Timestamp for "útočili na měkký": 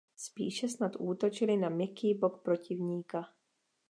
0.99-2.13